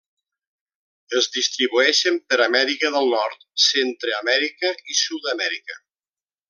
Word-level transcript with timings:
Es 1.19 1.27
distribueixen 1.35 2.17
per 2.31 2.39
Amèrica 2.47 2.91
del 2.97 3.13
Nord, 3.13 3.47
Centreamèrica 3.69 4.77
i 4.95 5.01
Sud-amèrica. 5.05 5.83